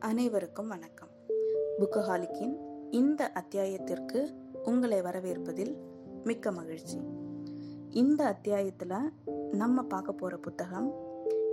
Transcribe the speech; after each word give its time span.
அனைவருக்கும் 0.00 0.68
வணக்கம். 0.68 1.08
புக்கஹாலிக்கின் 1.78 2.56
இந்த 2.90 3.32
அத்தியாயத்திற்கு 3.32 4.28
உங்களை 4.64 5.00
வரவேற்பதில் 5.00 5.76
மிக்க 6.24 6.50
மகிழ்ச்சி. 6.50 7.00
இந்த 7.90 8.24
அத்தியாயத்தில் 8.24 9.12
நம்ம 9.50 9.82
பார்க்க 9.82 10.12
போகிற 10.12 10.38
புத்தகம் 10.38 10.94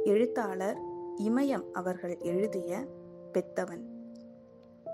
எழுத்தாளர் 0.03 0.77
இமயம் 1.17 1.71
அவர்கள் 1.71 2.17
எழுதிய 2.17 2.85
பெத்தவன். 3.33 3.83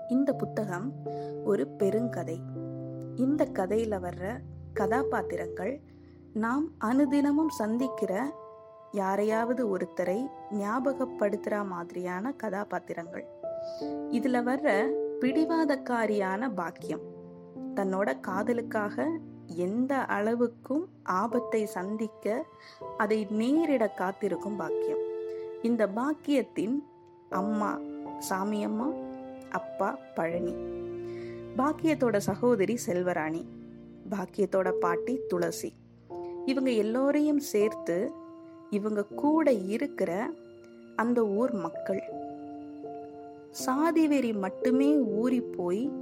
இந்த 0.08 0.32
புத்தகம் 0.32 0.92
ஒரு 1.44 1.66
பெருங்கதை. 1.78 2.36
இந்த 3.14 3.44
கதையில் 3.44 3.90
வர்ற 3.90 4.38
கதாபாத்திரங்கள் 4.72 5.80
நாம் 6.32 6.68
அனுதினமும் 6.84 7.48
சந்திக்கிற 7.48 8.42
யாரையாவது 8.92 9.76
ஒருத்தரை 9.76 10.26
ஞாபகப்படுத்துகிற 10.50 11.66
மாதிரியான 11.66 12.32
கதாபாத்திரங்கள். 12.32 13.33
இதுல 14.10 14.36
வர்ற 14.42 14.92
பிடிவாதக்காரியான 15.20 16.54
பாக்கியம். 16.54 17.00
தன்னோட 17.74 18.20
காதலுக்காக 18.20 19.18
எந்த 19.46 20.06
அளவுக்கும் 20.08 20.84
ஆபத்தை 21.02 21.66
சந்திக்க 21.66 22.46
அதை 22.96 23.26
நேரிட 23.30 23.94
காத்திருக்கும் 23.94 24.56
பாக்கியம். 24.56 24.98
இந்த 25.62 25.86
பாக்கியத்தின் 25.86 26.84
அம்மா 27.30 27.80
சாமியம்மா 28.30 29.12
அப்பா 29.50 29.98
பழனி. 30.14 30.54
பாக்கியத்தோட 31.56 32.16
சகோதரி 32.16 32.78
செல்வராணி. 32.86 33.44
பாக்கியத்தோட 34.10 34.70
பாட்டி 34.70 35.20
துளசி. 35.28 35.72
இவங்க 36.44 36.70
எல்லோரையும் 36.70 37.38
சேர்த்து 37.38 38.12
இவங்க 38.70 39.04
கூட 39.04 39.52
இருக்கிற 39.52 40.30
அந்த 40.96 41.26
ஊர் 41.26 41.52
மக்கள். 41.52 42.02
சாதிவெறி 43.66 44.38
மட்டுமே 44.38 44.96
ஊறி 44.96 45.40
போய் 45.40 45.92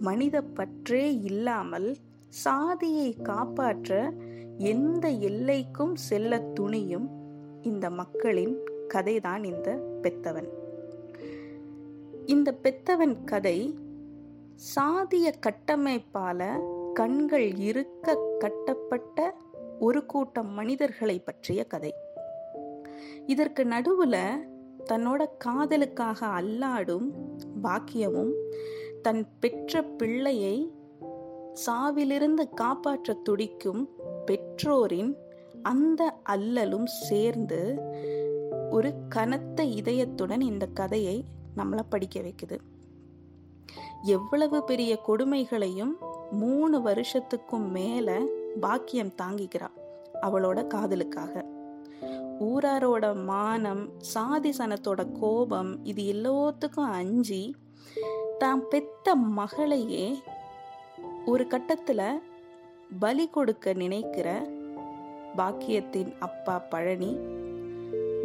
மனித 0.00 0.42
பற்றே 0.42 1.22
இல்லாமல் 1.22 1.96
சாதியை 2.28 3.16
காப்பாற்ற 3.22 4.12
எந்த 4.58 5.08
எல்லைக்கும் 5.08 5.94
செல்ல 5.94 6.38
துணியும் 6.60 7.08
இந்த 7.62 7.90
மக்களின் 7.90 8.58
கதைதான் 8.88 9.44
இந்த 9.44 9.82
பெத்தவன். 10.02 10.48
இந்த 12.26 12.54
பெத்தவன் 12.62 13.24
கதை 13.24 13.78
சாதிய 14.74 15.32
கட்டமைப்பால 15.46 16.60
கண்கள் 16.92 17.54
இருக்க 17.54 18.18
கட்டப்பட்ட 18.38 19.36
ஒரு 19.80 20.06
கூட்டம் 20.06 20.50
மனிதர்களை 20.50 21.18
பற்றிய 21.18 21.64
கதை. 21.64 21.94
இதற்கு 23.26 23.64
நடுவுல 23.64 24.16
தன்னோட 24.84 25.26
காதலுக்காக 25.44 26.26
அல்லாடும் 26.26 27.10
பாக்கியமும் 27.62 28.32
தன் 29.02 29.28
பெற்ற 29.40 29.82
பிள்ளையை 29.82 30.72
சாவிலிருந்து 31.66 32.54
காப்பாற்ற 32.54 33.12
துடிக்கும் 33.12 33.88
பெற்றோரின் 34.26 35.16
அந்த 35.62 36.20
அல்லலும் 36.22 36.86
சேர்ந்து 36.86 37.78
ஒரு 38.70 38.94
கனத்த 39.08 39.64
இதயத்துடன் 39.64 40.40
இந்த 40.40 40.66
கதையை 40.66 41.24
நம்மளை 41.56 41.80
படிக்க 41.88 42.20
வைக்குது. 42.20 42.58
எவ்வளவு 44.02 44.64
பெரிய 44.64 45.00
கொடுமைகளையும் 45.06 45.92
மூணு 46.30 46.78
வருஷத்துக்கும் 46.78 47.68
மேல 47.68 48.22
பாக்கியம் 48.60 49.12
தாங்கிக்கிறா 49.22 49.68
அவளோட 50.22 50.66
காதலுக்காக. 50.66 51.49
ஊராரோட 52.40 53.24
மானம் 53.24 53.90
சாதி 53.98 54.50
சனத்தோட 54.50 55.12
கோபம் 55.20 55.84
இது 55.84 56.02
எல்லாத்துக்கும் 56.02 56.90
அஞ்சி 56.90 57.54
தான் 58.38 58.68
பெத்த 58.68 59.14
மகளையே 59.14 60.18
ஒரு 61.26 61.46
கட்டத்துல 61.46 62.20
பலி 62.98 63.28
கொடுக்க 63.28 63.72
நினைக்கிற 63.72 64.48
பாக்கியத்தின் 65.36 66.18
அப்பா 66.18 66.58
பழனி 66.58 67.16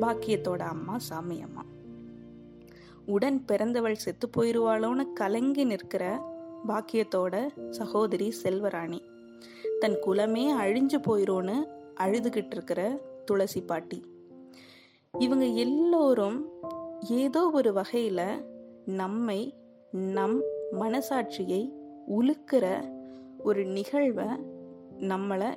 பாக்கியத்தோட 0.02 0.58
அம்மா 0.58 0.98
சாமி 0.98 1.42
அம்மா. 1.42 1.64
உடன் 3.06 3.46
பிறந்தவள் 3.46 3.96
செத்து 3.96 4.30
போயிருவாளோன்னு 4.38 5.14
கலங்கி 5.14 5.64
நிற்கிற 5.64 6.22
பாக்கியத்தோட 6.68 7.36
சகோதரி 7.70 8.34
செல்வராணி. 8.44 9.02
தன் 9.80 10.00
குலமே 10.00 10.54
அழிஞ்சு 10.54 10.98
போயிரோன்னு 11.08 11.58
அழுதுகிட்டு 12.00 12.52
இருக்கிற 12.52 13.02
துளசி 13.26 13.62
பாட்டி. 13.62 14.00
இவங்க 15.20 15.46
எல்லோரும் 15.46 16.40
ஏதோ 17.10 17.50
ஒரு 17.54 17.74
வகையில் 17.74 18.28
நம்மை 18.86 19.40
நம் 19.92 20.42
மனசாட்சியை 20.72 21.62
உலுக்கிற 22.20 22.66
ஒரு 23.38 23.66
நிகழ்வை 23.66 24.28
நம்மளை 25.00 25.50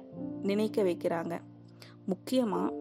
நினைக்க 0.43 0.83
வைக்கிறாங்க. 0.83 1.35
முக்கியமாக 2.07 2.75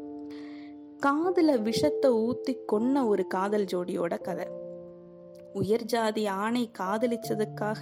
காதில் 1.00 1.62
விஷத்தை 1.62 2.12
ஊற்றி 2.12 2.58
கொன்ன 2.72 3.08
ஒரு 3.08 3.28
காதல் 3.28 3.66
ஜோடியோட 3.74 4.22
கதை. 4.22 4.48
உயர் 5.54 5.86
ஜாதி 5.86 6.26
ஆணை 6.26 6.70
காதலிச்சதுக்காக 6.80 7.82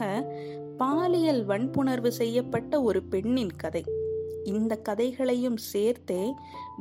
பாலியல் 0.78 1.46
வன்புணர்வு 1.46 2.12
செய்யப்பட்ட 2.12 2.82
ஒரு 2.82 3.04
பெண்ணின் 3.04 3.56
கதை. 3.58 3.84
இந்த 4.46 4.76
கதைகளையும் 4.78 5.58
சேர்த்தே 5.58 6.34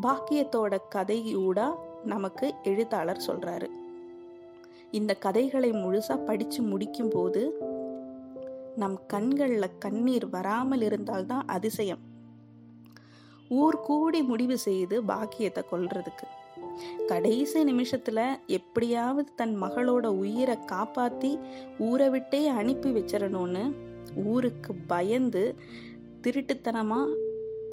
பாக்கியத்தோட 0.02 0.78
கதையூடா 0.94 1.69
நமக்கு 2.04 2.54
எழுத்தாளர் 2.62 3.25
சொல்றாரு. 3.26 3.69
இந்த 4.91 5.14
கதைகளை 5.14 5.70
முழுசா 5.70 6.25
படிச்சு 6.25 6.62
முடிக்கும் 6.62 7.08
போது 7.08 7.42
நம் 8.76 8.98
கண்களில் 9.06 9.78
கண்ணீர் 9.78 10.28
வராமல் 10.28 10.80
இருந்தால்தான் 10.80 11.47
அதிசயம். 11.47 12.02
ஊர் 13.48 13.81
கூடி 13.81 14.22
முடிவு 14.22 14.58
செய்து 14.58 15.02
பாக்கியத்தை 15.02 15.64
கொல்றதுக்கு. 15.72 16.26
கடைசி 17.06 17.64
நிமிஷத்துல 17.64 18.20
எப்படியாவது 18.46 19.28
தன் 19.36 19.62
மகளோட 19.62 20.06
உயிரை 20.06 20.56
காப்பாத்தி 20.72 21.32
ஊரை 21.78 22.08
விட்டே 22.10 22.46
அனுப்பி 22.46 22.91
வச்சிடணும்னு 22.91 23.64
ஊருக்கு 24.25 24.75
பயந்து 24.75 25.54
திருட்டுத்தனமா 26.22 27.00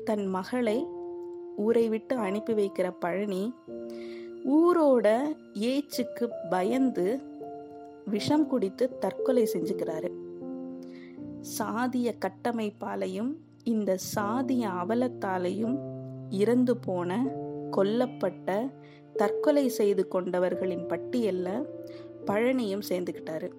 தன் 0.05 0.25
மகளை 0.25 0.85
ஊரை 1.57 1.89
விட்டு 1.89 2.15
அனுப்பி 2.15 2.53
வைக்கிற 2.53 2.93
பழனி 2.99 3.53
ஊரோட 4.49 5.35
ஏச்சுக்கு 5.53 6.29
பயந்து 6.49 7.21
விஷம் 8.05 8.47
குடித்து 8.47 8.97
தற்கொலை 8.97 9.49
செஞ்சுக்கிறாரு. 9.53 10.09
சாதிய 11.59 12.11
கட்டமைப்பாலையும் 12.25 13.35
இந்த 13.63 13.97
சாதிய 14.15 14.69
அவலத்தாலையும் 14.83 15.77
இறந்து 16.29 16.77
போன 16.77 17.23
கொல்லப்பட்ட 17.71 18.71
தற்கொலை 19.15 19.69
செய்து 19.69 20.07
கொண்டவர்களின் 20.11 20.85
பட்டியல்ல 20.85 21.65
பழனியும் 22.25 22.81
சேர்ந்துக்கிட்டாரு 22.89 23.51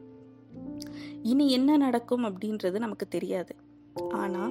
இனி 1.22 1.50
என்ன 1.50 1.76
நடக்கும் 1.76 2.24
அப்படின்றது 2.24 2.78
நமக்கு 2.78 3.08
தெரியாது. 3.08 3.54
ஆனா 4.08 4.50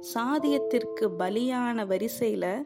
சாதியத்திற்கு 0.00 1.10
பலியான 1.18 1.86
வரிசையில 1.86 2.62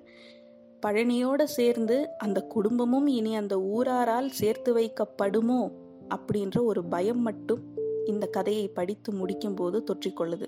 பழனியோட 0.86 1.44
சேர்ந்து 1.44 2.08
அந்த 2.18 2.41
குடும்பமும் 2.41 3.06
இனி 3.06 3.36
அந்த 3.36 3.60
ஊராரால் 3.60 4.28
சேர்த்து 4.28 4.76
வைக்கப்படுமோ 4.76 5.70
அப்படின்ற 6.14 6.62
ஒரு 6.62 6.84
பயம் 6.84 7.20
மட்டும் 7.20 7.60
இந்த 8.04 8.26
கதையை 8.26 8.68
படித்து 8.68 9.12
முடிக்கும் 9.12 9.54
போது 9.54 9.84
தொற்றிக்கொள்ளுது. 9.84 10.46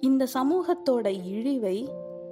இந்த 0.00 0.26
சமூகத்தோட 0.34 1.24
இழிவை 1.24 1.88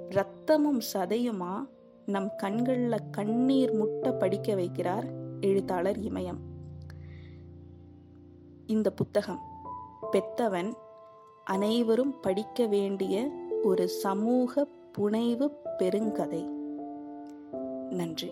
ரத்தமும் 0.09 0.81
சதையுமா 0.93 1.69
நம் 2.05 2.31
கண்களில் 2.37 3.09
கண்ணீர் 3.11 3.73
முட்ட 3.73 4.11
படிக்க 4.11 4.55
வைக்கிறார் 4.55 5.09
எழுத்தாளர் 5.41 5.99
இமயம். 5.99 6.37
இந்த 8.65 8.91
புத்தகம் 8.91 9.39
பெத்தவன் 10.11 10.73
அனைவரும் 11.43 12.19
படிக்க 12.19 12.65
வேண்டிய 12.65 13.29
ஒரு 13.63 13.87
சமூக 13.87 14.67
புனைவு 14.91 15.51
பெருங்கதை. 15.79 16.45
நன்றி. 17.89 18.31